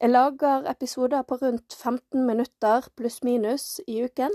Jeg 0.00 0.10
lager 0.10 0.66
episoder 0.70 1.22
på 1.22 1.38
rundt 1.40 1.74
15 1.74 2.26
minutter 2.26 2.88
pluss-minus 2.96 3.80
i 3.88 4.02
uken, 4.04 4.34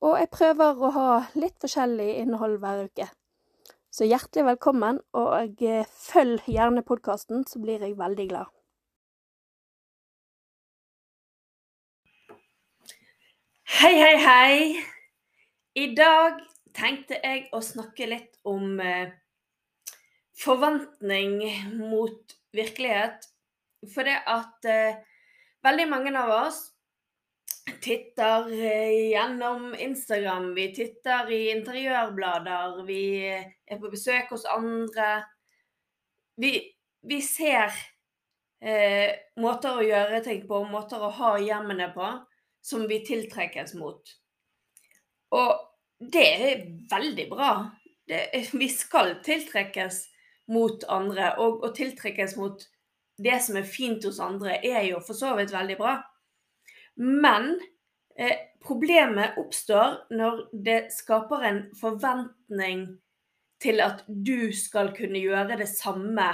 og 0.00 0.14
jeg 0.16 0.28
prøver 0.32 0.78
å 0.80 0.88
ha 0.94 1.08
litt 1.36 1.58
forskjellig 1.60 2.06
innhold 2.22 2.56
hver 2.62 2.86
uke. 2.88 3.10
Så 3.92 4.06
hjertelig 4.08 4.46
velkommen, 4.46 5.02
og 5.12 5.60
eh, 5.60 5.84
følg 5.84 6.48
gjerne 6.48 6.80
podkasten, 6.86 7.44
så 7.44 7.60
blir 7.60 7.84
jeg 7.84 7.98
veldig 7.98 8.26
glad. 8.30 8.48
Hei, 13.80 13.92
hei, 13.98 14.16
hei. 14.24 14.54
I 15.76 15.90
dag 15.98 16.40
tenkte 16.72 17.18
jeg 17.20 17.50
å 17.52 17.60
snakke 17.60 18.08
litt 18.08 18.40
om 18.48 18.80
eh, 18.80 19.12
forventning 20.40 21.36
mot 21.76 22.34
virkelighet. 22.56 23.28
For 23.88 24.04
det 24.04 24.18
at 24.28 24.68
eh, 24.68 25.00
veldig 25.64 25.86
mange 25.88 26.12
av 26.18 26.32
oss 26.34 26.60
titter 27.80 28.50
eh, 28.52 29.10
gjennom 29.10 29.74
Instagram, 29.74 30.54
vi 30.54 30.66
titter 30.76 31.30
i 31.32 31.40
interiørblader, 31.54 32.82
vi 32.88 33.04
er 33.24 33.80
på 33.80 33.90
besøk 33.92 34.34
hos 34.34 34.44
andre. 34.50 35.22
Vi, 36.40 36.52
vi 37.08 37.20
ser 37.24 37.72
eh, 38.60 39.16
måter 39.40 39.80
å 39.80 39.86
gjøre 39.86 40.20
ting 40.24 40.44
på, 40.48 40.62
måter 40.68 41.00
å 41.00 41.12
ha 41.20 41.34
hjemmene 41.40 41.90
på, 41.94 42.12
som 42.60 42.84
vi 42.88 43.00
tiltrekkes 43.06 43.74
mot. 43.80 44.12
Og 45.36 45.50
det 46.00 46.26
er 46.26 46.64
veldig 46.90 47.26
bra. 47.30 47.52
Det, 48.08 48.26
vi 48.52 48.68
skal 48.72 49.16
tiltrekkes 49.24 50.02
mot 50.50 50.84
andre, 50.90 51.32
og 51.38 51.62
og 51.64 51.74
tiltrekkes 51.76 52.36
mot 52.36 52.64
det 53.20 53.40
som 53.44 53.58
er 53.60 53.68
fint 53.68 54.04
hos 54.06 54.20
andre, 54.22 54.58
er 54.64 54.86
jo 54.88 55.00
for 55.04 55.18
så 55.18 55.34
vidt 55.38 55.52
veldig 55.52 55.76
bra. 55.78 55.96
Men 57.00 57.52
eh, 58.16 58.36
problemet 58.64 59.38
oppstår 59.40 60.12
når 60.16 60.42
det 60.52 60.80
skaper 60.94 61.46
en 61.48 61.62
forventning 61.80 62.86
til 63.60 63.82
at 63.84 64.04
du 64.08 64.50
skal 64.56 64.94
kunne 64.96 65.20
gjøre 65.20 65.58
det 65.60 65.68
samme 65.68 66.32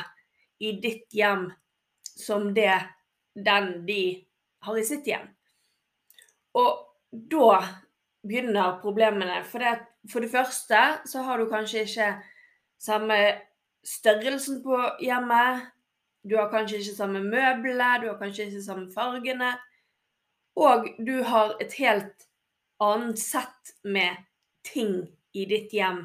i 0.63 0.77
ditt 0.83 1.11
hjem 1.15 1.49
som 2.17 2.53
det 2.55 2.79
den 3.37 3.87
de 3.87 4.03
har 4.65 4.79
i 4.79 4.85
sitt 4.87 5.07
hjem. 5.07 5.27
Og 6.57 6.87
da 7.11 7.51
begynner 8.27 8.79
problemene. 8.83 9.43
For 9.45 9.63
det, 9.63 9.75
for 10.11 10.25
det 10.25 10.33
første 10.33 10.83
så 11.07 11.25
har 11.27 11.39
du 11.39 11.51
kanskje 11.51 11.85
ikke 11.85 12.11
samme 12.81 13.19
størrelsen 13.87 14.63
på 14.65 14.81
hjemmet. 15.05 15.69
Du 16.27 16.37
har 16.37 16.51
kanskje 16.51 16.81
ikke 16.83 16.97
samme 16.97 17.23
møblene, 17.23 17.91
du 18.03 18.09
har 18.11 18.19
kanskje 18.19 18.49
ikke 18.49 18.65
samme 18.65 18.89
fargene. 18.93 19.53
Og 20.57 20.89
du 21.07 21.21
har 21.23 21.55
et 21.61 21.75
helt 21.79 22.27
annet 22.83 23.21
sett 23.21 23.75
med 23.85 24.25
ting 24.67 25.05
i 25.37 25.45
ditt 25.49 25.73
hjem 25.73 26.03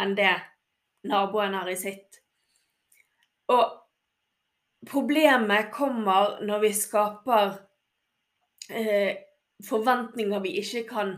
enn 0.00 0.16
det 0.18 0.32
naboen 1.06 1.54
har 1.54 1.68
i 1.70 1.76
sitt. 1.78 2.20
Og 3.52 3.76
problemet 4.88 5.70
kommer 5.74 6.38
når 6.46 6.64
vi 6.64 6.72
skaper 6.76 7.52
eh, 8.72 9.12
forventninger 9.66 10.42
vi 10.44 10.56
ikke 10.62 10.86
kan 10.88 11.14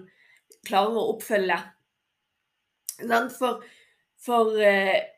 klare 0.66 0.98
å 0.98 1.08
oppfylle. 1.14 1.58
For, 3.38 3.62
for 4.22 4.58
eh, 4.62 5.11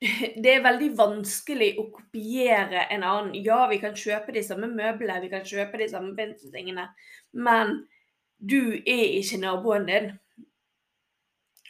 det 0.42 0.52
er 0.54 0.64
veldig 0.64 0.90
vanskelig 0.96 1.74
å 1.80 1.86
kopiere 1.92 2.86
en 2.94 3.04
annen. 3.04 3.34
Ja, 3.44 3.66
vi 3.68 3.80
kan 3.82 3.96
kjøpe 3.98 4.32
de 4.32 4.42
samme 4.44 4.70
møblene, 4.72 5.20
vi 5.24 5.32
kan 5.32 5.44
kjøpe 5.44 5.80
de 5.80 5.88
samme 5.92 6.14
pinsetingene, 6.16 6.86
men 7.36 7.82
du 8.40 8.80
er 8.80 9.04
ikke 9.18 9.42
naboen 9.42 9.86
din. 9.88 10.10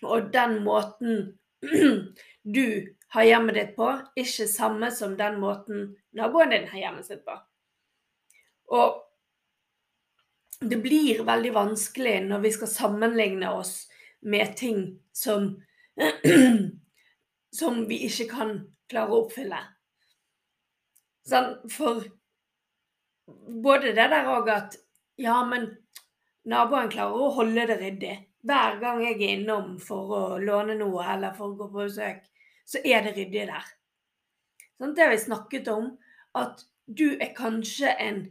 Og 0.06 0.30
den 0.32 0.60
måten 0.64 1.38
du 2.56 2.66
har 3.10 3.26
hjemmet 3.26 3.58
ditt 3.58 3.76
på, 3.76 3.90
ikke 4.16 4.46
samme 4.48 4.92
som 4.94 5.16
den 5.18 5.40
måten 5.42 5.88
naboen 6.16 6.54
din 6.54 6.68
har 6.70 6.84
hjemmet 6.84 7.10
sitt 7.10 7.24
på. 7.26 7.34
Og 8.70 9.00
det 10.60 10.78
blir 10.84 11.24
veldig 11.26 11.50
vanskelig 11.56 12.20
når 12.28 12.44
vi 12.44 12.52
skal 12.54 12.70
sammenligne 12.70 13.50
oss 13.50 13.88
med 14.22 14.54
ting 14.56 14.84
som 15.16 15.56
som 17.54 17.84
vi 17.88 18.02
ikke 18.06 18.28
kan 18.30 18.54
klare 18.90 19.14
å 19.14 19.24
oppfylle. 19.24 19.60
Sånn, 21.26 21.52
for 21.70 22.04
både 23.62 23.92
det 23.96 24.08
der 24.12 24.30
òg 24.30 24.48
at 24.52 24.76
ja, 25.20 25.40
men 25.46 25.68
naboen 26.48 26.90
klarer 26.92 27.26
å 27.26 27.32
holde 27.36 27.66
det 27.70 27.78
ryddig. 27.82 28.16
Hver 28.46 28.78
gang 28.80 29.02
jeg 29.04 29.18
er 29.18 29.34
innom 29.36 29.74
for 29.82 30.14
å 30.16 30.22
låne 30.40 30.78
noe 30.78 31.04
eller 31.12 31.34
for 31.36 31.52
å 31.52 31.58
gå 31.58 31.68
på 31.68 31.84
besøk, 31.84 32.22
så 32.64 32.80
er 32.84 33.04
det 33.04 33.16
ryddig 33.18 33.46
der. 33.50 33.66
Sånn, 34.80 34.94
det 34.96 35.04
har 35.04 35.12
vi 35.12 35.20
snakket 35.20 35.68
om, 35.68 35.92
at 36.38 36.64
du 36.86 37.18
er 37.18 37.34
kanskje 37.36 37.90
en 38.00 38.22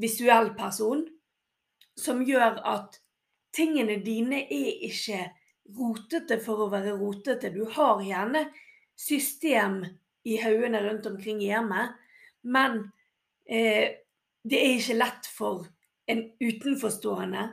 visuell 0.00 0.50
person 0.58 1.06
som 1.98 2.22
gjør 2.26 2.58
at 2.66 2.98
tingene 3.54 4.00
dine 4.04 4.42
er 4.42 4.84
ikke 4.88 5.22
rotete 5.72 6.38
for 6.42 6.66
å 6.66 6.70
være 6.72 6.96
rotete. 6.98 7.52
Du 7.54 7.64
har 7.76 8.02
gjerne 8.04 8.46
system 8.98 9.82
i 10.24 10.36
haugene 10.40 10.80
rundt 10.84 11.06
omkring 11.06 11.42
i 11.42 11.50
hjemmet, 11.50 11.96
men 12.42 12.80
eh, 13.48 14.00
det 14.44 14.60
er 14.60 14.76
ikke 14.76 14.98
lett 14.98 15.28
for 15.28 15.66
en 16.10 16.22
utenforstående 16.40 17.44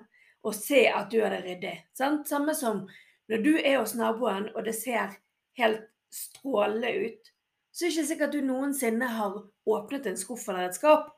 å 0.42 0.52
se 0.56 0.86
at 0.90 1.12
du 1.12 1.22
har 1.22 1.34
det 1.34 1.44
ryddig. 1.46 1.76
Sant? 1.98 2.28
Samme 2.28 2.56
som 2.58 2.86
når 3.32 3.44
du 3.46 3.52
er 3.58 3.78
hos 3.80 3.94
naboen 3.96 4.50
og 4.56 4.66
det 4.68 4.76
ser 4.76 5.16
helt 5.60 5.86
strålende 6.12 6.92
ut, 7.06 7.32
så 7.72 7.86
er 7.86 7.88
det 7.88 7.96
ikke 7.96 8.08
sikkert 8.10 8.28
at 8.28 8.36
du 8.36 8.48
noensinne 8.48 9.08
har 9.16 9.38
åpnet 9.72 10.10
en 10.10 10.20
skuff 10.20 10.50
eller 10.52 10.68
et 10.68 10.76
skap. 10.76 11.14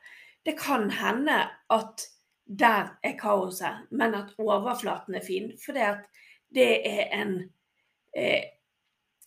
Det 0.46 0.54
kan 0.60 0.92
hende 0.94 1.40
at 1.74 2.06
der 2.46 2.92
er 3.02 3.16
kaoset, 3.18 3.88
men 3.90 4.14
at 4.18 4.36
overflaten 4.38 5.16
er 5.18 5.26
fin. 5.26 5.54
For 5.58 5.74
det 5.74 5.88
er 6.62 7.08
en 7.16 7.34
eh, 8.16 8.54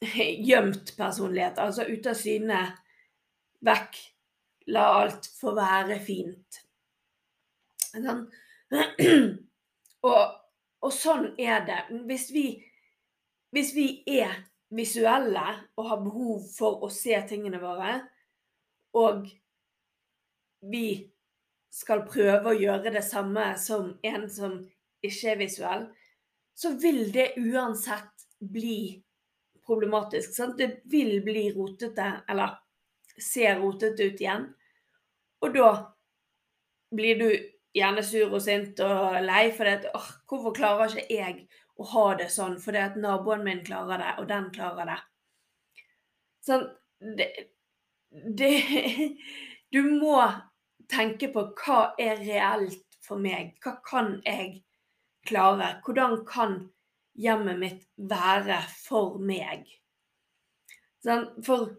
gjemt 0.49 0.97
personlighet. 0.97 1.59
Altså 1.59 1.87
ute 1.89 2.13
av 2.13 2.21
syne, 2.21 2.61
vekk. 3.67 3.99
La 4.75 4.87
alt 5.01 5.29
få 5.39 5.53
være 5.55 6.01
fint. 6.03 6.63
Sånn. 7.93 8.27
Og, 10.07 10.23
og, 10.85 10.93
sånn 10.95 11.33
er 11.41 11.65
det. 11.67 11.79
Hvis 12.07 12.29
vi, 12.31 12.45
hvis 13.51 13.73
vi 13.75 13.87
er 14.21 14.37
visuelle 14.77 15.43
og 15.75 15.89
har 15.89 16.03
behov 16.05 16.45
for 16.47 16.85
å 16.87 16.91
se 16.93 17.17
tingene 17.27 17.59
våre, 17.59 17.97
og 18.95 19.25
vi 20.71 20.87
skal 21.75 22.05
prøve 22.07 22.53
å 22.53 22.61
gjøre 22.61 22.93
det 22.95 23.03
samme 23.03 23.49
som 23.59 23.97
en 24.07 24.29
som 24.31 24.61
ikke 25.03 25.33
er 25.33 25.41
visuell, 25.41 25.89
så 26.57 26.73
vil 26.81 27.13
det 27.13 27.35
uansett 27.37 28.27
bli 28.41 29.03
problematisk. 29.67 30.35
Sant? 30.35 30.59
Det 30.59 30.81
vil 30.85 31.21
bli 31.25 31.51
rotete, 31.53 32.13
eller 32.29 32.59
se 33.21 33.55
rotete 33.55 34.09
ut 34.09 34.21
igjen. 34.21 34.47
Og 35.45 35.53
da 35.55 35.71
blir 36.97 37.21
du 37.21 37.29
gjerne 37.77 38.05
sur 38.05 38.33
og 38.33 38.41
sint 38.43 38.81
og 38.85 39.19
lei 39.27 39.51
for 39.53 39.69
det. 39.69 39.93
Åh, 39.95 40.09
hvorfor 40.31 40.57
klarer 40.57 40.97
ikke 40.97 41.19
jeg 41.19 41.45
å 41.77 41.89
ha 41.93 42.07
det 42.23 42.31
sånn? 42.33 42.57
Fordi 42.63 42.83
at 42.87 42.97
naboen 43.01 43.45
min 43.45 43.61
klarer 43.67 44.01
det, 44.01 44.15
og 44.23 44.29
den 44.31 44.49
klarer 44.55 44.93
det. 44.95 44.99
Sånn 46.47 46.69
det, 47.19 47.31
det 48.11 48.53
Du 49.75 49.83
må 49.83 50.23
tenke 50.89 51.29
på 51.35 51.43
hva 51.59 51.81
er 52.01 52.23
reelt 52.23 52.97
for 53.05 53.21
meg? 53.21 53.57
Hva 53.61 53.77
kan 53.85 54.21
jeg 54.25 54.63
klare? 55.29 55.77
Hvordan 55.85 56.21
kan 56.29 56.59
hjemmet 57.17 57.59
mitt 57.61 57.83
være 57.97 58.61
for 58.85 59.19
meg? 59.19 59.67
Sånn, 61.05 61.29
for 61.47 61.75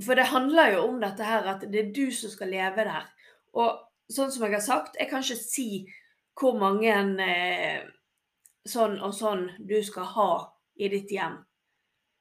For 0.00 0.16
det 0.16 0.30
handler 0.32 0.74
jo 0.74 0.84
om 0.88 1.00
dette 1.00 1.24
her 1.24 1.44
at 1.50 1.64
det 1.68 1.78
er 1.78 1.90
du 1.92 2.06
som 2.12 2.30
skal 2.32 2.48
leve 2.52 2.84
der. 2.88 3.04
Og 3.52 3.82
sånn 4.12 4.30
som 4.32 4.46
jeg 4.46 4.54
har 4.54 4.64
sagt, 4.64 4.96
jeg 4.96 5.10
kan 5.10 5.20
ikke 5.24 5.36
si 5.36 5.66
hvor 6.40 6.56
mange 6.56 6.94
eh, 7.20 7.82
sånn 8.64 8.96
og 9.04 9.12
sånn 9.16 9.46
du 9.58 9.76
skal 9.84 10.08
ha 10.14 10.30
i 10.80 10.88
ditt 10.88 11.12
hjem. 11.12 11.36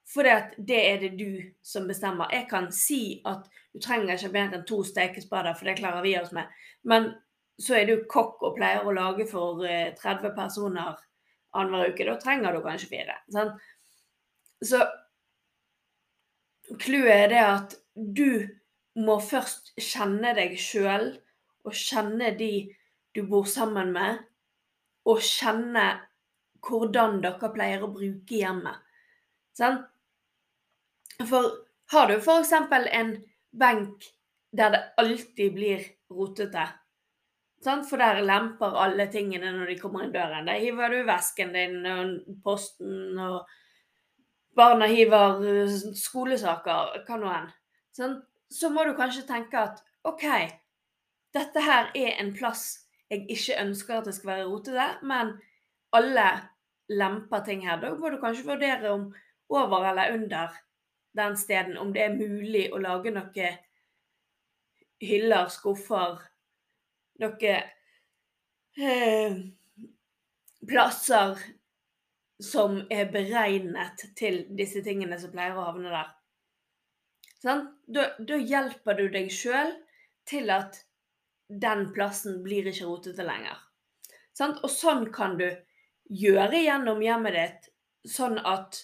For 0.09 0.25
det 0.25 0.79
er 0.81 1.01
det 1.03 1.13
du 1.19 1.39
som 1.63 1.87
bestemmer. 1.87 2.31
Jeg 2.33 2.49
kan 2.49 2.71
si 2.73 3.21
at 3.29 3.45
du 3.73 3.79
trenger 3.79 4.15
ikke 4.15 4.33
mer 4.33 4.55
enn 4.57 4.65
to 4.67 4.81
stekespader, 4.83 5.53
for 5.53 5.69
det 5.69 5.77
klarer 5.79 6.01
vi 6.05 6.15
oss 6.17 6.33
med. 6.35 6.49
Men 6.83 7.11
så 7.59 7.75
er 7.79 7.89
du 7.89 8.05
kokk 8.09 8.43
og 8.47 8.55
pleier 8.57 8.85
å 8.87 8.95
lage 8.95 9.25
for 9.27 9.59
30 9.63 9.99
eh, 10.29 10.33
personer 10.35 10.95
annenhver 11.57 11.93
uke. 11.93 12.07
Da 12.07 12.15
trenger 12.21 12.55
du 12.55 12.63
kanskje 12.63 12.91
fire. 12.91 13.17
Sant? 13.33 13.59
Så 14.63 14.83
clouet 16.79 17.15
er 17.15 17.31
det 17.31 17.43
at 17.43 17.77
du 17.95 18.47
må 18.99 19.17
først 19.23 19.73
kjenne 19.79 20.33
deg 20.37 20.55
sjøl, 20.59 21.13
og 21.67 21.75
kjenne 21.75 22.31
de 22.39 22.69
du 23.15 23.23
bor 23.27 23.47
sammen 23.49 23.91
med, 23.95 24.21
og 25.09 25.23
kjenne 25.23 25.87
hvordan 26.65 27.19
dere 27.23 27.49
pleier 27.53 27.83
å 27.83 27.91
bruke 27.91 28.39
hjemmet. 28.39 28.79
Sant? 29.55 29.87
For 31.27 31.65
har 31.91 32.07
du 32.07 32.19
f.eks. 32.19 32.53
en 32.55 33.15
benk 33.51 34.05
der 34.55 34.75
det 34.75 34.83
alltid 35.01 35.55
blir 35.55 35.87
rotete? 36.13 36.67
For 37.63 37.99
der 37.99 38.21
lemper 38.23 38.77
alle 38.79 39.09
tingene 39.11 39.51
når 39.51 39.73
de 39.73 39.79
kommer 39.79 40.05
inn 40.05 40.13
døren. 40.13 40.47
Der 40.47 40.61
hiver 40.61 40.93
du 40.93 41.03
vesken 41.07 41.53
din 41.53 41.85
og 41.85 42.13
posten, 42.43 43.19
og 43.19 43.47
barna 44.55 44.87
hiver 44.87 45.43
eh, 45.43 45.77
skolesaker, 45.95 46.95
hva 47.07 47.19
nå 47.19 47.31
enn. 47.35 47.49
Så 48.49 48.71
må 48.73 48.85
du 48.87 48.95
kanskje 48.97 49.27
tenke 49.27 49.59
at 49.59 49.83
OK, 50.07 50.25
dette 51.35 51.61
her 51.61 51.91
er 51.95 52.15
en 52.21 52.31
plass 52.33 52.87
jeg 53.09 53.25
ikke 53.33 53.57
ønsker 53.63 53.97
at 53.97 54.05
det 54.05 54.13
skal 54.15 54.29
være 54.29 54.47
rotete, 54.49 54.87
men 55.01 55.33
alle 55.97 56.27
lemper 56.89 57.43
ting 57.45 57.65
her. 57.65 57.79
Da 57.81 57.93
må 57.97 58.09
du 58.09 58.19
kanskje 58.21 58.45
vurdere 58.45 58.91
om 58.93 59.09
over 59.49 59.85
eller 59.89 60.13
under 60.13 60.53
den 61.17 61.37
steden, 61.37 61.77
om 61.77 61.93
det 61.93 62.03
er 62.05 62.17
mulig 62.17 62.67
å 62.73 62.81
lage 62.81 63.11
noen 63.13 63.57
hyller, 65.01 65.49
skuffer, 65.49 66.19
noen 67.19 67.63
eh, 68.79 69.39
plasser 70.69 71.39
som 72.39 72.79
er 72.89 73.09
beregnet 73.11 74.05
til 74.17 74.45
disse 74.55 74.83
tingene 74.85 75.19
som 75.19 75.31
pleier 75.33 75.57
å 75.57 75.67
havne 75.67 75.91
der. 75.91 76.11
Sånn? 77.39 77.65
Da, 77.87 78.11
da, 78.19 78.37
hjelper 78.37 78.99
du 78.99 79.07
deg 79.11 79.31
sjøl 79.31 79.73
til 80.27 80.51
at 80.53 80.81
den 81.49 81.89
plassen 81.95 82.41
blir 82.43 82.67
ikke 82.69 82.87
rotete 82.87 83.25
lenger. 83.27 83.57
Sånn? 84.35 84.55
Og 84.63 84.71
sånn 84.71 85.07
kan 85.15 85.37
du 85.39 85.47
gjøre 86.09 86.63
gjennom 86.63 87.01
hjemmet 87.03 87.35
ditt, 87.35 87.69
sånn 88.07 88.39
at 88.47 88.83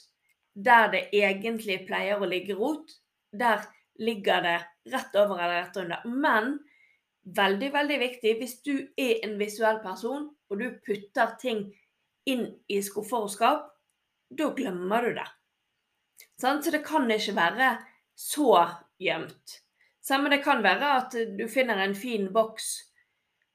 der 0.56 0.92
det 0.94 1.04
egentlig 1.16 1.82
pleier 1.88 2.20
å 2.20 2.30
ligge 2.30 2.56
rot, 2.56 2.98
der 3.32 3.64
ligger 4.00 4.44
det 4.44 4.58
rett 4.92 5.16
over 5.20 5.40
eller 5.40 5.62
rett 5.62 5.80
under. 5.80 6.08
Men 6.08 6.58
veldig, 7.26 7.72
veldig 7.74 7.98
viktig 8.00 8.36
hvis 8.40 8.60
du 8.66 8.76
er 8.98 9.24
en 9.26 9.36
visuell 9.40 9.82
person, 9.84 10.30
og 10.50 10.62
du 10.62 10.70
putter 10.86 11.36
ting 11.42 11.66
inn 12.30 12.48
i 12.70 12.82
skuffer 12.86 13.26
og 13.26 13.34
skap, 13.34 13.68
da 14.30 14.50
glemmer 14.58 15.06
du 15.06 15.18
det. 15.18 15.28
Så 16.40 16.58
det 16.72 16.84
kan 16.86 17.10
ikke 17.12 17.36
være 17.38 17.70
så 18.16 18.66
gjemt. 19.02 19.60
Samme 20.06 20.30
det 20.30 20.44
kan 20.46 20.62
være 20.64 20.92
at 21.00 21.16
du 21.38 21.48
finner 21.50 21.82
en 21.82 21.96
fin 21.98 22.28
boks 22.34 22.68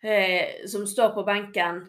eh, 0.02 0.66
som 0.66 0.86
står 0.86 1.12
på 1.14 1.24
benken, 1.26 1.84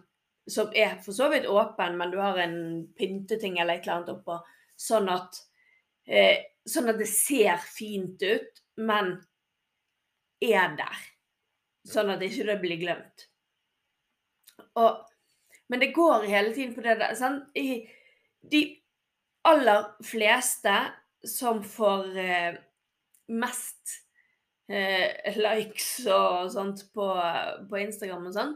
som 0.49 0.69
er 0.75 0.99
for 1.01 1.15
så 1.17 1.29
vidt 1.31 1.47
åpen, 1.49 1.97
men 1.97 2.11
du 2.11 2.19
har 2.21 2.37
en 2.41 2.57
pynteting 2.97 3.59
eller 3.59 3.79
et 3.79 3.87
eller 3.87 3.99
annet 3.99 4.13
oppå, 4.13 4.37
sånn 4.77 5.09
at, 5.13 5.39
eh, 6.05 6.43
sånn 6.67 6.91
at 6.93 7.01
det 7.01 7.09
ser 7.09 7.61
fint 7.63 8.21
ut, 8.21 8.61
men 8.81 9.15
er 10.41 10.77
der. 10.77 11.10
Sånn 11.87 12.11
at 12.13 12.21
det 12.21 12.29
ikke 12.31 12.59
blir 12.61 12.79
glemt. 12.81 13.25
Og, 14.77 15.01
men 15.71 15.81
det 15.81 15.93
går 15.95 16.27
hele 16.29 16.53
tiden 16.53 16.75
på 16.75 16.83
det 16.85 16.99
der. 17.01 17.15
Sant? 17.17 17.49
I 17.57 17.87
de 18.51 18.61
aller 19.47 19.87
fleste 20.05 20.75
som 21.27 21.63
får 21.63 22.17
eh, 22.17 22.59
mest 23.33 23.95
eh, 24.71 25.37
likes 25.37 26.05
og 26.09 26.51
sånt 26.53 26.85
på, 26.93 27.07
på, 27.69 27.79
Instagram 27.81 28.29
og 28.29 28.35
sånn, 28.35 28.53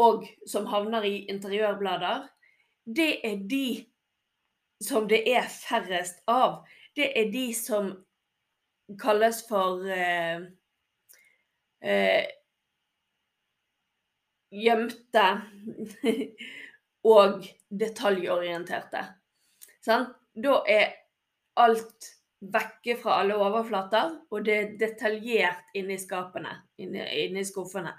og 0.00 0.28
som 0.48 0.68
havner 0.70 1.04
i 1.04 1.26
interiørblader, 1.32 2.24
det 2.88 3.10
er 3.26 3.42
de 3.48 3.66
som 4.80 5.08
det 5.08 5.20
er 5.28 5.44
færrest 5.52 6.22
av. 6.30 6.62
Det 6.96 7.10
er 7.20 7.28
de 7.32 7.50
som 7.54 7.92
kalles 9.00 9.42
for 9.48 9.84
eh, 9.84 10.48
gjemte 14.50 15.26
og 17.14 17.46
detaljorienterte. 17.70 19.04
Sånn? 19.84 20.08
Da 20.36 20.60
er 20.68 20.90
alt 21.60 22.10
vekke 22.40 22.96
fra 23.00 23.18
alle 23.20 23.36
overflater, 23.36 24.12
og 24.32 24.44
det 24.46 24.56
er 24.56 24.76
detaljert 24.80 25.74
inni 25.76 25.98
skapene, 26.00 26.52
inni, 26.80 27.02
inni 27.24 27.44
skuffene. 27.44 27.92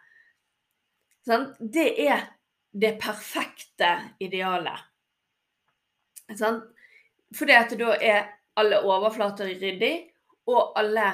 Sånn? 1.28 1.52
Det 1.60 1.90
er 2.06 2.26
det 2.72 2.96
perfekte 3.02 3.92
idealet. 4.24 4.88
Sånn? 6.38 6.62
Fordi 7.36 7.56
at 7.56 7.76
da 7.80 7.96
er 7.96 8.24
alle 8.60 8.82
overflater 8.84 9.52
ryddig, 9.62 9.96
og 10.50 10.74
alle 10.80 11.14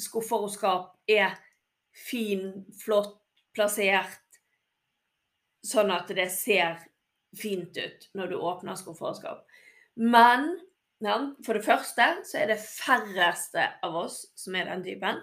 skuffer 0.00 0.46
og 0.46 0.52
skap 0.52 0.94
er 1.10 1.36
fin, 1.96 2.64
flott 2.84 3.18
plassert, 3.56 4.22
sånn 5.66 5.90
at 5.92 6.10
det 6.16 6.28
ser 6.32 6.78
fint 7.36 7.76
ut 7.76 8.08
når 8.16 8.32
du 8.32 8.36
åpner 8.38 8.78
skuffer 8.78 9.42
Men 9.94 10.58
ja, 11.00 11.16
for 11.44 11.54
det 11.54 11.64
første 11.64 12.06
så 12.26 12.40
er 12.40 12.50
det 12.52 12.60
færreste 12.62 13.66
av 13.82 13.96
oss 13.96 14.22
som 14.36 14.56
er 14.56 14.68
den 14.70 14.84
typen. 14.84 15.20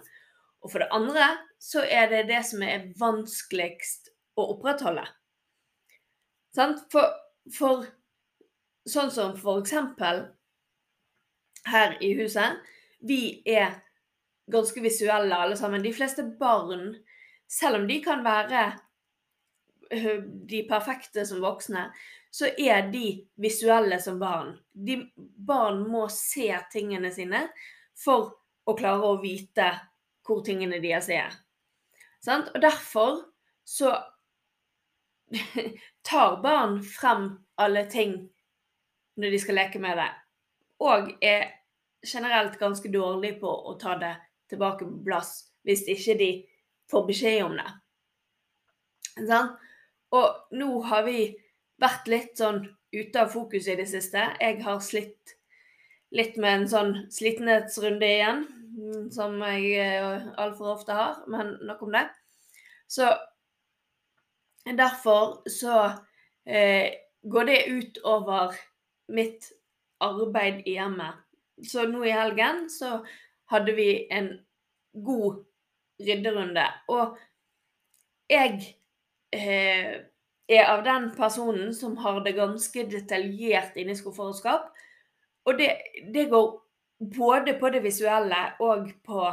Og 0.62 0.72
for 0.72 0.82
det 0.82 0.92
andre 0.92 1.30
så 1.62 1.84
er 1.84 2.10
det 2.10 2.28
det 2.32 2.44
som 2.46 2.64
er 2.66 2.90
vanskeligst 2.98 4.12
å 4.38 4.52
opprettholde. 4.56 5.06
For, 6.58 7.14
for 7.54 7.86
sånn 8.90 9.12
som 9.14 9.36
for 9.38 9.62
eksempel 9.62 10.26
her 11.68 11.98
i 12.04 12.14
huset. 12.18 12.62
Vi 13.00 13.44
er 13.46 13.78
ganske 14.52 14.82
visuelle 14.82 15.36
alle 15.36 15.58
sammen. 15.58 15.84
De 15.84 15.94
fleste 15.94 16.24
barn, 16.40 16.96
selv 17.48 17.82
om 17.82 17.88
de 17.88 18.00
kan 18.04 18.24
være 18.26 18.66
øh, 19.92 20.24
de 20.50 20.66
perfekte 20.70 21.26
som 21.26 21.42
voksne, 21.42 21.90
så 22.32 22.50
er 22.58 22.92
de 22.92 23.28
visuelle 23.36 24.00
som 24.02 24.20
barn. 24.20 24.58
De, 24.72 25.00
barn 25.48 25.84
må 25.90 26.08
se 26.12 26.52
tingene 26.72 27.12
sine 27.14 27.48
for 27.98 28.34
å 28.68 28.76
klare 28.78 29.08
å 29.08 29.20
vite 29.22 29.72
hvor 30.28 30.44
tingene 30.46 30.82
deres 30.84 31.10
er. 31.10 31.34
Sant? 32.24 32.52
Og 32.54 32.62
derfor 32.62 33.22
så 33.68 33.94
tar 36.08 36.40
barn 36.44 36.82
frem 36.84 37.30
alle 37.58 37.86
ting 37.92 38.20
når 39.18 39.34
de 39.34 39.40
skal 39.42 39.58
leke 39.58 39.80
med 39.82 39.98
det, 39.98 40.10
og 40.84 41.10
er 41.26 41.48
generelt 42.06 42.60
ganske 42.60 42.92
dårlig 42.94 43.40
på 43.42 43.50
å 43.50 43.74
ta 43.82 43.96
det 43.98 44.14
tilbake 44.52 44.88
på 44.88 45.04
plass 45.06 45.48
hvis 45.68 45.84
ikke 45.92 46.16
de 46.20 46.32
får 46.92 47.08
beskjed 47.10 47.44
om 47.44 47.58
det. 47.60 47.70
Sånn? 49.18 49.50
Og 50.16 50.56
nå 50.56 50.70
har 50.88 51.04
vi 51.08 51.22
vært 51.82 52.08
litt 52.08 52.38
sånn 52.40 52.62
ute 52.96 53.22
av 53.22 53.34
fokus 53.34 53.68
i 53.68 53.76
det 53.80 53.88
siste. 53.92 54.24
Jeg 54.40 54.62
har 54.64 54.80
slitt 54.84 55.36
litt 56.16 56.38
med 56.40 56.62
en 56.62 56.70
sånn 56.72 56.94
slitenhetsrunde 57.12 58.08
igjen, 58.08 58.46
mm, 58.78 59.10
som 59.12 59.36
jeg 59.44 59.74
eh, 59.84 60.30
altfor 60.40 60.78
ofte 60.78 60.96
har, 60.96 61.20
men 61.28 61.58
nok 61.68 61.84
om 61.84 61.98
det. 61.98 62.06
Så 62.88 63.10
derfor 64.78 65.42
så 65.52 65.92
eh, 66.48 66.96
går 67.28 67.50
det 67.50 67.60
ut 67.68 68.02
over 68.08 68.56
mitt 69.12 69.52
arbeid 70.04 70.64
i 70.68 70.78
hjemmet. 70.78 71.20
Så 71.68 71.88
nå 71.90 72.06
i 72.06 72.14
helgen 72.14 72.68
så 72.70 73.02
hadde 73.52 73.74
vi 73.78 73.90
en 74.12 74.32
god 75.06 75.44
rydderunde. 76.04 76.66
Og 76.88 77.18
jeg 78.30 78.60
eh, 79.34 79.98
er 80.48 80.70
av 80.72 80.84
den 80.86 81.10
personen 81.16 81.74
som 81.76 81.98
har 82.04 82.22
det 82.26 82.36
ganske 82.38 82.86
detaljert 82.92 83.78
inni 83.80 83.96
skuffer 83.98 84.32
og 84.32 84.38
skap. 84.38 84.72
Og 85.48 85.60
det, 85.60 85.72
det, 86.14 86.28
går 86.32 86.48
både 87.18 87.56
på 87.60 87.72
det 87.72 87.84
visuelle 87.86 88.42
og 88.64 88.90
på, 89.08 89.28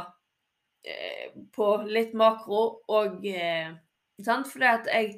eh, 0.87 1.31
på 1.55 1.71
litt 1.87 2.13
makro 2.15 2.65
og 2.87 3.25
eh, 3.27 3.71
sant? 4.23 4.51
Fordi 4.51 4.69
at 4.71 4.91
jeg, 4.91 5.17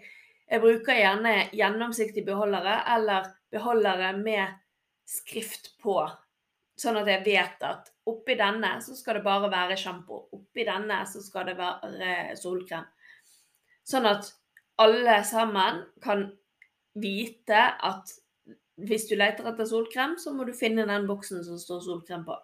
jeg 0.50 0.64
bruker 0.64 0.98
gjerne 0.98 1.36
gjennomsiktige 1.54 2.26
beholdere 2.26 2.80
eller 2.96 3.34
beholdere 3.54 4.14
med 4.18 4.58
skrift 5.08 5.76
på. 5.84 6.02
Sånn 6.78 7.00
at 7.00 7.08
jeg 7.10 7.24
vet 7.26 7.64
at 7.66 7.90
oppi 8.08 8.36
denne 8.38 8.76
så 8.86 8.94
skal 8.96 9.18
det 9.18 9.26
bare 9.26 9.50
være 9.50 9.78
sjampo. 9.80 10.28
Oppi 10.38 10.66
denne 10.68 11.00
så 11.10 11.24
skal 11.26 11.50
det 11.50 11.56
være 11.58 12.36
solkrem. 12.38 12.86
Sånn 13.88 14.06
at 14.06 14.30
alle 14.78 15.18
sammen 15.26 15.82
kan 16.04 16.28
vite 17.02 17.64
at 17.88 18.14
hvis 18.78 19.08
du 19.10 19.16
leter 19.18 19.48
etter 19.50 19.66
solkrem, 19.66 20.16
så 20.22 20.34
må 20.36 20.46
du 20.46 20.54
finne 20.54 20.86
den 20.86 21.08
boksen 21.10 21.42
som 21.46 21.58
står 21.58 21.82
solkrem 21.88 22.28
på. 22.28 22.38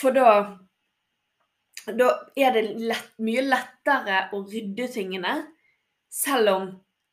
For 0.00 0.16
da, 0.16 0.30
da 1.94 2.08
er 2.34 2.56
det 2.56 2.64
lett, 2.80 3.12
mye 3.22 3.44
lettere 3.46 4.24
å 4.34 4.42
rydde 4.48 4.88
tingene, 4.96 5.36
selv 6.10 6.54
om 6.56 6.68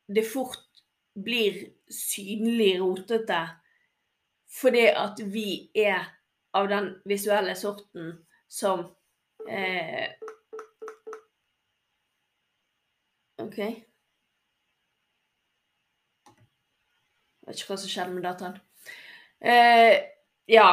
det 0.09 0.25
fort 0.25 0.81
blir 1.13 1.67
synlig 1.91 2.79
rotete 2.81 3.43
fordi 4.51 4.87
at 4.89 5.19
vi 5.31 5.71
er 5.75 6.09
av 6.53 6.67
den 6.67 6.89
visuelle 7.07 7.55
sorten 7.55 8.11
som 8.51 8.83
eh, 9.47 10.11
OK. 13.41 13.57
Jeg 17.41 17.47
vet 17.47 17.61
ikke 17.61 17.71
hva 17.71 17.79
som 17.79 17.91
skjedde 17.91 18.15
med 18.15 18.25
dataen. 18.27 18.59
Eh, 19.41 19.95
ja. 20.51 20.67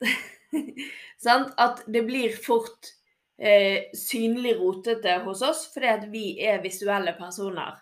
Sant? 1.24 1.52
At 1.60 1.84
det 1.86 2.02
blir 2.08 2.34
fort 2.34 2.90
eh, 3.36 3.92
synlig 3.96 4.56
rotete 4.58 5.20
hos 5.26 5.44
oss 5.46 5.66
fordi 5.74 5.92
at 5.92 6.08
vi 6.12 6.24
er 6.44 6.64
visuelle 6.64 7.14
personer. 7.18 7.78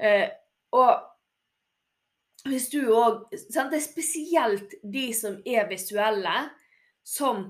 Eh, 0.00 0.28
og 0.76 1.15
hvis 2.46 2.68
du 2.72 2.80
òg 2.94 3.26
Det 3.30 3.62
er 3.62 3.82
spesielt 3.84 4.74
de 4.82 5.06
som 5.14 5.38
er 5.44 5.68
visuelle, 5.70 6.36
som 7.02 7.46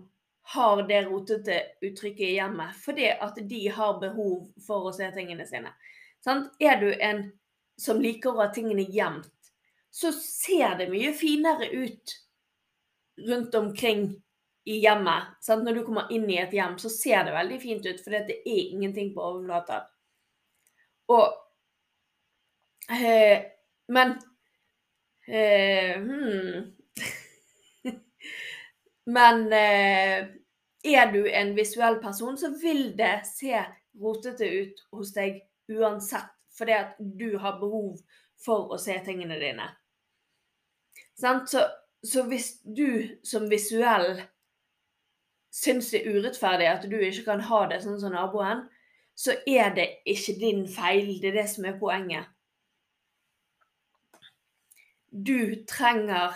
har 0.52 0.82
det 0.86 1.06
rotete 1.08 1.60
uttrykket 1.82 2.28
i 2.28 2.36
hjemmet. 2.36 2.76
Fordi 2.78 3.08
at 3.10 3.38
de 3.48 3.62
har 3.68 3.98
behov 4.00 4.50
for 4.66 4.86
å 4.88 4.92
se 4.94 5.08
tingene 5.14 5.46
sine. 5.48 5.72
Sant? 6.24 6.52
Er 6.62 6.78
du 6.80 6.92
en 6.92 7.24
som 7.78 7.98
liker 8.00 8.32
å 8.32 8.44
ha 8.44 8.52
tingene 8.54 8.86
gjemt, 8.88 9.32
så 9.90 10.12
ser 10.14 10.78
det 10.78 10.88
mye 10.92 11.12
finere 11.16 11.68
ut 11.72 12.14
rundt 13.26 13.54
omkring 13.58 14.06
i 14.66 14.78
hjemmet. 14.82 15.34
Sant? 15.44 15.64
Når 15.64 15.80
du 15.80 15.82
kommer 15.86 16.12
inn 16.14 16.28
i 16.30 16.38
et 16.40 16.54
hjem, 16.54 16.78
så 16.78 16.90
ser 16.92 17.26
det 17.26 17.34
veldig 17.36 17.58
fint 17.62 17.86
ut, 17.86 18.00
for 18.02 18.14
det 18.14 18.38
er 18.38 18.62
ingenting 18.70 19.12
på 19.14 19.24
overflata. 19.24 19.82
Og 21.12 21.26
øh, 22.92 23.44
men 23.88 24.16
eh, 25.26 25.96
hmm. 26.00 26.72
Men 29.16 29.52
eh, 29.52 30.28
er 30.86 31.12
du 31.12 31.26
en 31.30 31.54
visuell 31.56 32.00
person, 32.02 32.38
så 32.38 32.52
vil 32.62 32.92
det 32.98 33.20
se 33.28 33.64
rotete 34.00 34.46
ut 34.46 34.86
hos 34.92 35.12
deg 35.16 35.42
uansett. 35.72 36.32
Fordi 36.56 36.72
at 36.72 36.94
du 36.98 37.36
har 37.38 37.58
behov 37.60 37.98
for 38.44 38.72
å 38.72 38.78
se 38.80 38.94
tingene 39.04 39.36
dine. 39.40 39.66
Så, 41.16 41.60
så, 42.04 42.22
hvis 42.28 42.54
du 42.64 43.18
som 43.24 43.44
visuell 43.50 44.22
syns 45.52 45.90
det 45.92 46.02
er 46.02 46.16
urettferdig 46.16 46.68
at 46.68 46.88
du 46.88 46.96
ikke 47.00 47.26
kan 47.30 47.44
ha 47.48 47.62
det 47.70 47.82
sånn 47.84 48.00
som 48.00 48.12
naboen, 48.12 48.66
så 49.16 49.36
er 49.48 49.72
det 49.76 49.86
ikke 50.08 50.36
din 50.40 50.64
feil. 50.68 51.14
Det 51.20 51.30
er 51.32 51.38
det 51.42 51.46
som 51.52 51.68
er 51.68 51.78
poenget 51.80 52.28
du 55.24 55.64
trenger 55.68 56.34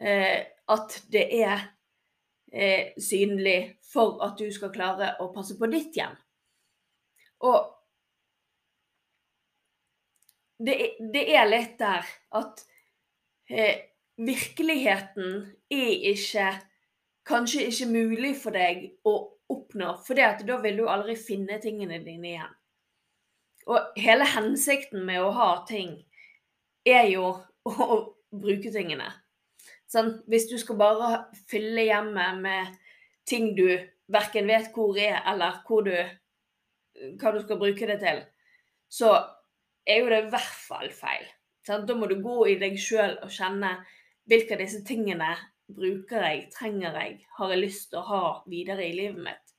eh, 0.00 0.46
at 0.68 0.96
det 1.12 1.24
er 1.38 1.64
eh, 2.52 2.94
synlig 3.00 3.78
for 3.92 4.20
at 4.26 4.38
du 4.40 4.48
skal 4.52 4.72
klare 4.74 5.14
å 5.22 5.30
passe 5.34 5.58
på 5.58 5.68
ditt 5.70 5.96
hjem. 5.96 6.16
Og 7.46 7.74
det, 10.58 10.74
det 11.14 11.24
er 11.38 11.46
litt 11.46 11.76
der 11.78 12.06
at 12.34 12.64
eh, 13.50 13.86
virkeligheten 14.18 15.44
er 15.70 15.92
ikke 16.14 16.50
Kanskje 17.28 17.66
ikke 17.68 17.86
mulig 17.92 18.30
for 18.40 18.56
deg 18.56 18.86
å 19.04 19.10
oppnå, 19.52 19.90
for 20.00 20.16
da 20.16 20.56
vil 20.62 20.78
du 20.80 20.86
aldri 20.88 21.12
finne 21.20 21.58
tingene 21.60 21.98
dine 22.00 22.30
igjen. 22.30 22.54
Og 23.68 23.98
hele 24.00 24.24
hensikten 24.32 25.04
med 25.04 25.20
å 25.20 25.34
ha 25.36 25.48
ting 25.68 25.90
er 26.88 27.04
jo 27.12 27.34
å 27.68 27.98
bruke 28.34 28.72
tingene. 28.74 29.08
Sånn, 29.88 30.18
hvis 30.28 30.48
du 30.50 30.58
skal 30.60 30.76
bare 30.80 31.10
fylle 31.48 31.86
hjemmet 31.86 32.42
med 32.42 32.74
ting 33.28 33.54
du 33.56 33.68
verken 34.12 34.48
vet 34.48 34.70
hvor 34.74 34.96
er, 35.00 35.20
eller 35.28 35.62
hvor 35.68 35.84
du, 35.86 35.96
hva 37.20 37.32
du 37.32 37.40
skal 37.44 37.60
bruke 37.60 37.88
det 37.88 37.98
til, 38.02 38.22
så 38.88 39.14
er 39.88 40.02
jo 40.02 40.10
det 40.12 40.22
i 40.24 40.30
hvert 40.32 40.56
fall 40.68 40.90
feil. 40.92 41.24
Sånn, 41.66 41.86
da 41.88 41.96
må 41.96 42.08
du 42.08 42.18
gå 42.24 42.40
i 42.48 42.56
deg 42.60 42.78
sjøl 42.80 43.18
og 43.24 43.32
kjenne 43.32 43.74
hvilke 44.28 44.56
av 44.56 44.62
disse 44.62 44.80
tingene 44.88 45.34
bruker 45.68 46.24
jeg, 46.24 46.46
trenger 46.52 46.96
jeg, 46.96 47.18
har 47.36 47.52
jeg 47.52 47.60
lyst 47.60 47.90
til 47.92 48.00
å 48.00 48.08
ha 48.08 48.22
videre 48.48 48.86
i 48.86 48.94
livet 48.96 49.20
mitt. 49.24 49.54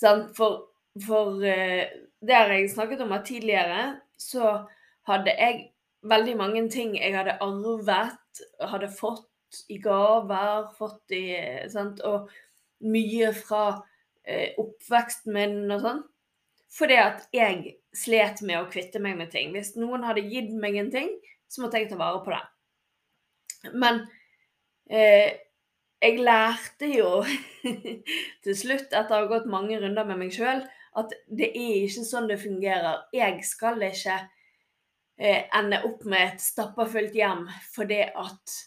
Sånn, 0.00 0.26
for, 0.36 0.70
for 1.04 1.40
uh, 1.40 1.84
det 2.24 2.36
har 2.36 2.52
jeg 2.52 2.72
snakket 2.72 3.04
om 3.04 3.12
tidligere, 3.24 4.00
så 4.20 4.64
hadde 5.08 5.32
jeg 5.36 5.62
veldig 6.06 6.36
mange 6.38 6.66
ting 6.72 6.96
jeg 6.98 7.14
hadde 7.16 7.38
arvet, 7.44 8.42
hadde 8.60 8.90
fått 8.92 9.62
i 9.72 9.78
gaver, 9.82 10.68
fått 10.76 11.14
i 11.16 11.24
sant? 11.72 12.02
Og 12.04 12.28
mye 12.86 13.30
fra 13.36 13.62
eh, 14.26 14.52
oppveksten 14.60 15.32
min 15.32 15.72
og 15.72 15.82
sånn. 15.84 16.04
Fordi 16.76 16.98
at 17.00 17.24
jeg 17.32 17.78
slet 17.96 18.42
med 18.44 18.60
å 18.60 18.68
kvitte 18.68 19.00
meg 19.00 19.16
med 19.16 19.30
ting. 19.32 19.54
Hvis 19.54 19.74
noen 19.80 20.04
hadde 20.04 20.26
gitt 20.28 20.52
meg 20.60 20.76
en 20.80 20.92
ting, 20.92 21.10
så 21.48 21.62
måtte 21.62 21.80
jeg 21.80 21.88
ta 21.90 21.98
vare 22.00 22.20
på 22.24 22.34
det. 22.34 22.42
Men 23.72 24.02
eh, 24.90 25.38
jeg 26.02 26.20
lærte 26.20 26.90
jo 26.90 27.22
til 28.44 28.56
slutt, 28.58 28.90
etter 28.90 29.14
å 29.14 29.22
ha 29.22 29.30
gått 29.30 29.48
mange 29.50 29.78
runder 29.80 30.06
med 30.08 30.20
meg 30.20 30.34
sjøl, 30.34 30.66
at 30.96 31.12
det 31.28 31.50
er 31.52 31.86
ikke 31.86 32.04
sånn 32.08 32.28
det 32.28 32.40
fungerer. 32.40 33.06
Jeg 33.16 33.40
skal 33.46 33.82
ikke 33.84 34.20
eh, 35.18 35.46
ender 35.58 35.86
opp 35.88 36.04
med 36.08 36.34
et 36.34 36.42
stappfullt 36.42 37.16
hjem 37.16 37.46
fordi 37.72 38.02
at 38.08 38.58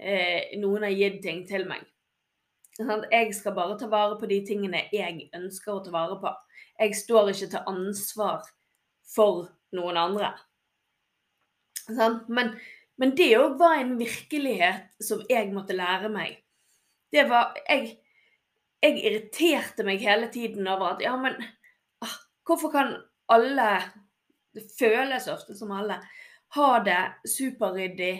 eh, 0.00 0.54
noen 0.60 0.86
har 0.88 0.94
gitt 0.94 1.20
ting 1.24 1.44
til 1.48 1.66
meg. 1.70 1.84
Sånn, 2.74 3.04
jeg 3.12 3.30
skal 3.36 3.54
bare 3.54 3.76
ta 3.78 3.86
vare 3.90 4.16
på 4.18 4.26
de 4.26 4.40
tingene 4.46 4.88
jeg 4.92 5.28
ønsker 5.36 5.76
å 5.76 5.82
ta 5.84 5.92
vare 5.94 6.18
på. 6.18 6.32
Jeg 6.80 6.96
står 6.98 7.30
ikke 7.30 7.50
til 7.52 7.68
ansvar 7.70 8.48
for 9.14 9.44
noen 9.76 9.98
andre. 10.00 10.32
Sånn, 11.84 12.22
men, 12.34 12.54
men, 12.98 13.12
det 13.14 13.30
òg 13.38 13.58
var 13.60 13.76
en 13.78 13.94
virkelighet 14.00 14.88
som 15.04 15.22
jeg 15.30 15.52
måtte 15.54 15.76
lære 15.76 16.10
meg. 16.10 16.40
Det 17.14 17.28
var 17.30 17.54
Jeg, 17.68 17.92
jeg 18.82 18.98
irriterte 19.04 19.86
meg 19.86 20.02
hele 20.02 20.26
tiden 20.32 20.66
over 20.66 20.96
at 20.96 21.04
ja, 21.04 21.14
men 21.20 21.36
ah, 22.02 22.16
hvorfor 22.42 22.72
kan 22.74 22.96
alle 23.30 23.68
det 24.54 24.68
føles 24.78 25.28
ofte 25.30 25.56
som 25.58 25.72
alle. 25.74 25.98
Ha 26.54 26.70
det 26.86 27.02
superryddig 27.28 28.14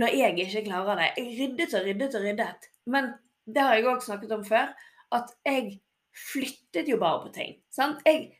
når 0.00 0.16
jeg 0.16 0.38
ikke 0.46 0.64
klarer 0.68 1.00
det. 1.00 1.08
Jeg 1.18 1.38
ryddet 1.38 1.74
og 1.76 1.86
ryddet 1.86 2.16
og 2.16 2.26
ryddet. 2.26 2.68
Men 2.86 3.12
det 3.46 3.62
har 3.62 3.76
jeg 3.76 3.88
òg 3.90 4.04
snakket 4.04 4.34
om 4.36 4.44
før, 4.46 4.70
at 5.12 5.32
jeg 5.46 5.80
flyttet 6.32 6.88
jo 6.90 6.98
bare 7.00 7.24
på 7.24 7.32
ting. 7.34 7.56
Sant? 7.74 8.02
Jeg 8.06 8.30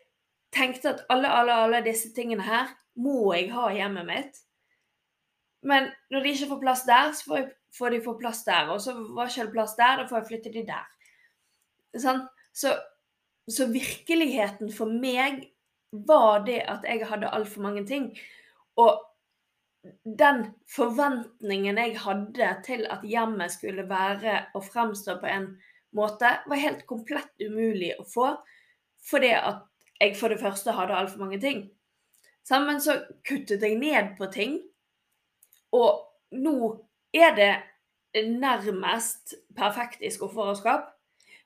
tenkte 0.54 0.94
at 0.94 1.02
alle, 1.10 1.30
alle, 1.30 1.56
alle 1.64 1.82
disse 1.84 2.12
tingene 2.14 2.46
her 2.46 2.70
må 2.98 3.32
jeg 3.34 3.50
ha 3.54 3.68
i 3.70 3.80
hjemmet 3.80 4.08
mitt. 4.08 4.40
Men 5.66 5.90
når 6.10 6.24
de 6.24 6.34
ikke 6.34 6.50
får 6.54 6.62
plass 6.62 6.84
der, 6.88 7.12
så 7.12 7.26
får, 7.28 7.40
jeg, 7.42 7.50
får 7.76 7.94
de 7.94 8.02
få 8.04 8.16
plass 8.18 8.44
der. 8.46 8.70
Og 8.72 8.80
så 8.80 8.94
var 8.96 9.28
ikke 9.28 9.48
det 9.48 9.56
plass 9.56 9.76
der, 9.78 10.00
da 10.00 10.08
får 10.08 10.20
jeg 10.20 10.28
flytte 10.30 10.54
de 10.54 10.66
der. 10.70 10.86
Sånn? 12.00 12.22
Så, 12.56 12.74
så 13.50 13.66
virkeligheten 13.70 14.70
for 14.74 14.90
meg 14.90 15.44
var 15.90 16.44
det 16.46 16.60
at 16.70 16.84
jeg 16.86 17.06
hadde 17.06 17.30
altfor 17.34 17.62
mange 17.62 17.84
ting. 17.86 18.10
Og 18.76 19.00
den 20.04 20.44
forventningen 20.68 21.78
jeg 21.78 21.98
hadde 22.00 22.50
til 22.66 22.86
at 22.90 23.04
hjemmet 23.06 23.52
skulle 23.52 23.88
være 23.88 24.44
og 24.54 24.64
fremstå 24.64 25.18
på 25.20 25.30
en 25.30 25.50
måte, 25.96 26.36
var 26.46 26.62
helt 26.62 26.86
komplett 26.86 27.32
umulig 27.42 27.94
å 27.98 28.06
få. 28.06 28.34
Fordi 29.10 29.32
at 29.36 29.64
jeg 30.00 30.16
for 30.16 30.32
det 30.32 30.40
første 30.40 30.72
hadde 30.76 30.96
altfor 30.96 31.24
mange 31.24 31.40
ting. 31.40 31.64
Sammen 32.46 32.80
så 32.80 33.00
kuttet 33.26 33.62
jeg 33.62 33.78
ned 33.80 34.14
på 34.18 34.28
ting. 34.32 34.60
Og 35.76 36.06
nå 36.32 36.56
er 37.14 37.34
det 37.36 37.52
nærmest 38.26 39.34
perfekt 39.56 40.02
i 40.02 40.10
skuffer 40.10 40.54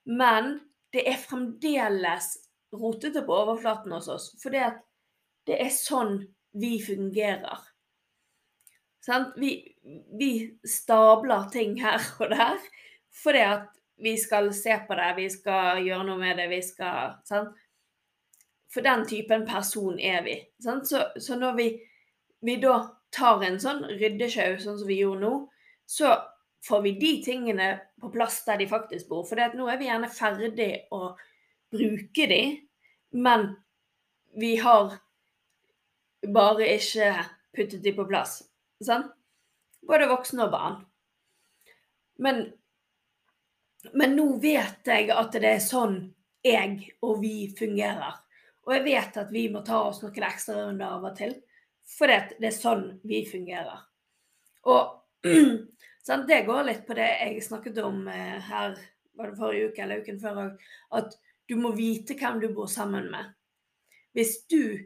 men 0.05 0.61
det 0.93 1.05
er 1.09 1.19
fremdeles 1.19 2.37
rotete 2.81 3.23
på 3.27 3.37
overflaten 3.45 3.93
hos 3.95 4.09
oss. 4.13 4.31
For 4.43 4.55
det 4.55 5.59
er 5.59 5.73
sånn 5.75 6.19
vi 6.55 6.79
fungerer. 6.83 7.63
Vi, 9.37 9.53
vi 10.19 10.31
stabler 10.65 11.51
ting 11.53 11.77
her 11.83 12.01
og 12.23 12.31
der 12.33 12.61
fordi 13.15 13.43
at 13.47 13.67
vi 13.97 14.17
skal 14.19 14.49
se 14.55 14.75
på 14.89 14.95
det, 14.99 15.11
vi 15.17 15.29
skal 15.31 15.83
gjøre 15.85 16.07
noe 16.09 16.19
med 16.19 16.41
det, 16.41 16.49
vi 16.51 16.61
skal 16.65 17.15
sant? 17.29 17.55
For 18.75 18.83
den 18.83 19.05
typen 19.07 19.45
person 19.47 20.01
er 20.03 20.25
vi. 20.27 20.35
Så, 20.59 20.81
så 21.23 21.37
når 21.39 21.53
vi, 21.61 21.67
vi 22.43 22.57
da 22.59 22.81
tar 23.15 23.45
en 23.47 23.61
sånn 23.63 23.85
ryddesjau, 23.87 24.57
sånn 24.59 24.81
som 24.81 24.89
vi 24.91 24.99
gjorde 24.99 25.23
nå, 25.23 25.35
så 25.87 26.17
får 26.67 26.83
vi 26.83 26.95
de 26.99 27.13
tingene 27.23 27.69
på 28.01 28.11
plass 28.11 28.41
der 28.49 28.59
de 28.59 28.67
faktisk 28.67 29.13
bor. 29.13 29.23
For 29.29 29.39
nå 29.39 29.69
er 29.71 29.79
vi 29.79 29.87
gjerne 29.87 30.11
ferdig 30.11 30.73
å 30.91 31.13
bruke 31.75 32.27
de, 32.31 32.41
men 33.15 33.49
vi 34.39 34.57
har 34.63 34.97
bare 36.27 36.69
ikke 36.75 37.13
puttet 37.55 37.83
de 37.85 37.93
på 37.95 38.07
plass. 38.09 38.41
Sånn? 38.83 39.07
Både 39.85 40.09
voksne 40.11 40.47
og 40.47 40.53
barn. 40.55 40.77
Men, 42.25 42.45
men 43.93 44.15
nå 44.17 44.27
vet 44.43 44.87
jeg 44.89 45.11
at 45.13 45.35
det 45.35 45.57
er 45.57 45.63
sånn 45.63 45.99
jeg 46.45 46.93
og 47.05 47.21
vi 47.23 47.49
fungerer. 47.57 48.21
Og 48.65 48.77
jeg 48.77 48.85
vet 48.87 49.19
at 49.21 49.33
vi 49.33 49.49
må 49.53 49.61
ta 49.65 49.83
oss 49.89 50.01
noen 50.03 50.27
ekstra 50.29 50.57
runder 50.63 50.97
av 50.97 51.05
og 51.11 51.17
til. 51.19 51.35
For 51.85 52.09
det 52.09 52.49
er 52.49 52.55
sånn 52.55 52.87
vi 53.05 53.25
fungerer. 53.29 53.83
Og 54.73 55.29
sånn, 56.07 56.27
det 56.29 56.45
går 56.49 56.67
litt 56.69 56.85
på 56.89 56.97
det 56.97 57.11
jeg 57.11 57.45
snakket 57.45 57.81
om 57.85 58.07
eh, 58.09 58.41
her 58.49 58.79
var 59.15 59.31
det 59.31 59.39
forrige 59.39 59.71
uke 59.71 59.85
eller 59.85 60.01
uken 60.03 60.21
før 60.23 60.41
òg, 60.43 60.63
at 60.99 61.13
du 61.49 61.57
må 61.61 61.75
vite 61.77 62.17
hvem 62.19 62.41
du 62.41 62.49
bor 62.55 62.67
sammen 62.71 63.11
med. 63.13 63.33
Hvis 64.13 64.45
du 64.51 64.79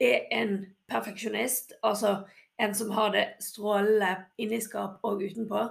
er 0.00 0.26
en 0.32 0.58
perfeksjonist, 0.88 1.72
altså 1.82 2.24
en 2.58 2.74
som 2.74 2.90
har 2.94 3.12
det 3.14 3.24
strålende 3.42 4.16
inni 4.38 4.60
skap 4.62 5.00
og 5.02 5.22
utenpå, 5.22 5.64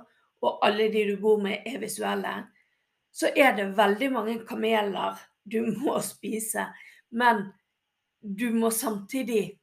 og 0.43 0.65
alle 0.65 0.89
de 0.91 1.05
du 1.07 1.17
bor 1.21 1.39
med 1.41 1.63
er 1.65 1.79
visuelle, 1.79 2.33
så 3.13 3.29
er 3.35 3.55
det 3.55 3.77
veldig 3.77 4.09
mange 4.11 4.39
kameler 4.47 5.19
du 5.43 5.61
må 5.77 5.99
spise. 6.01 6.65
Men 7.11 7.45
du 8.21 8.49
må 8.55 8.71
samtidig 8.71 9.59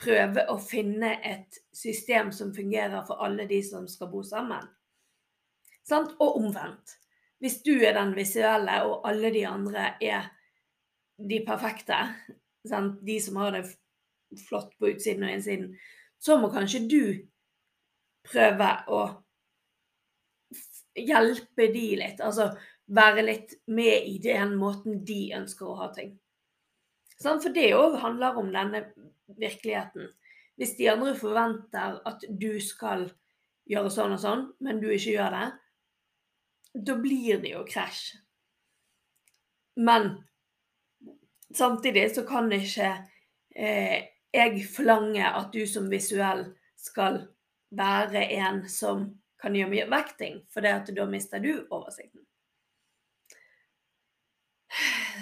prøve 0.00 0.44
å 0.50 0.58
finne 0.58 1.14
et 1.22 1.60
system 1.72 2.32
som 2.34 2.52
fungerer 2.54 3.04
for 3.06 3.22
alle 3.24 3.46
de 3.48 3.60
som 3.62 3.86
skal 3.88 4.10
bo 4.10 4.24
sammen. 4.26 4.66
Sant? 5.86 6.16
Og 6.18 6.40
omvendt. 6.40 6.98
Hvis 7.44 7.58
du 7.60 7.74
er 7.76 7.92
den 7.92 8.14
visuelle, 8.16 8.78
og 8.88 9.02
alle 9.04 9.28
de 9.34 9.42
andre 9.44 9.90
er 10.00 10.30
de 11.20 11.42
perfekte, 11.44 11.98
sant? 12.64 13.02
de 13.04 13.18
som 13.20 13.36
har 13.42 13.52
det 13.52 13.66
flott 14.48 14.72
på 14.80 14.94
utsiden 14.94 15.26
og 15.26 15.34
innsiden, 15.34 15.74
så 16.16 16.38
må 16.40 16.48
kanskje 16.48 16.86
du 16.88 17.02
prøve 18.24 18.70
å 18.88 19.02
hjelpe 20.96 21.68
de 21.74 21.84
litt. 22.00 22.22
Altså 22.24 22.48
være 22.96 23.24
litt 23.26 23.52
med 23.66 24.08
i 24.08 24.16
den 24.24 24.56
måten 24.56 25.02
de 25.04 25.34
ønsker 25.36 25.68
å 25.68 25.78
ha 25.82 25.90
ting. 25.92 26.14
For 27.20 27.52
det 27.52 27.74
òg 27.76 27.98
handler 28.02 28.40
om 28.40 28.48
denne 28.52 28.86
virkeligheten. 29.36 30.08
Hvis 30.56 30.76
de 30.78 30.88
andre 30.92 31.12
forventer 31.18 32.00
at 32.08 32.24
du 32.28 32.56
skal 32.62 33.04
gjøre 33.68 33.92
sånn 33.92 34.16
og 34.16 34.20
sånn, 34.22 34.48
men 34.64 34.80
du 34.80 34.88
ikke 34.92 35.16
gjør 35.16 35.36
det, 35.36 35.46
da 36.74 36.96
blir 36.98 37.38
det 37.42 37.54
jo 37.54 37.64
krasj. 37.68 38.16
Men 39.76 40.24
samtidig 41.54 42.14
så 42.14 42.22
kan 42.26 42.52
ikke 42.52 42.90
eh, 43.54 44.10
jeg 44.34 44.66
forlange 44.66 45.26
at 45.26 45.52
du 45.54 45.62
som 45.70 45.86
visuell 45.90 46.48
skal 46.78 47.22
være 47.74 48.26
en 48.38 48.64
som 48.70 49.06
kan 49.40 49.54
gjøre 49.54 49.70
mye 49.70 49.88
vekting, 49.90 50.40
for 50.50 50.64
da 50.64 51.06
mister 51.10 51.42
du 51.42 51.66
oversikten. 51.70 52.22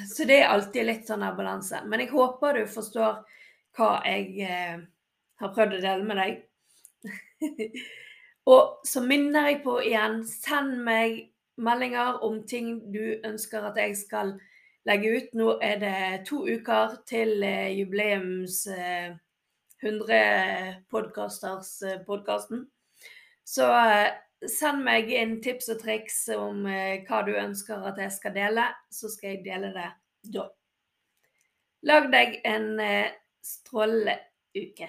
Så 0.09 0.25
det 0.25 0.41
er 0.41 0.53
alltid 0.53 0.87
litt 0.87 1.09
sånn 1.09 1.25
her 1.25 1.35
balanse. 1.37 1.83
Men 1.85 2.01
jeg 2.01 2.12
håper 2.15 2.62
du 2.62 2.71
forstår 2.71 3.21
hva 3.77 3.91
jeg 4.07 4.47
eh, 4.47 4.79
har 5.41 5.53
prøvd 5.53 5.77
å 5.77 5.83
dele 5.83 6.07
med 6.09 6.21
deg. 6.21 6.41
og 8.53 8.87
så 8.88 9.03
minner 9.05 9.51
jeg 9.51 9.61
på 9.67 9.77
igjen, 9.83 10.23
send 10.29 10.81
meg 10.87 11.32
meldinger 11.57 12.23
om 12.25 12.43
ting 12.49 12.79
du 12.95 13.21
ønsker 13.25 13.69
at 13.69 13.77
jeg 13.81 13.97
skal 13.97 14.35
legge 14.88 15.12
ut. 15.17 15.35
Nå 15.38 15.59
er 15.62 15.79
det 15.83 16.25
to 16.29 16.43
uker 16.47 16.99
til 17.09 17.43
eh, 17.47 17.73
jubileums 17.79 18.67
eh, 18.67 19.15
100 19.83 20.83
podkasters-podkasten. 20.93 22.67
Eh, 22.67 23.09
så 23.45 23.69
eh, 23.75 24.11
send 24.49 24.83
meg 24.87 25.11
inn 25.15 25.38
tips 25.43 25.71
og 25.75 25.83
triks 25.83 26.25
om 26.37 26.67
eh, 26.67 27.03
hva 27.07 27.23
du 27.27 27.35
ønsker 27.37 27.87
at 27.91 28.01
jeg 28.03 28.15
skal 28.17 28.35
dele, 28.37 28.67
så 28.91 29.11
skal 29.12 29.37
jeg 29.37 29.45
dele 29.47 29.73
det 29.75 29.91
da. 30.35 30.49
Lag 31.87 32.11
deg 32.12 32.41
en 32.47 32.75
eh, 32.83 33.15
strålende 33.43 34.19
uke. 34.55 34.88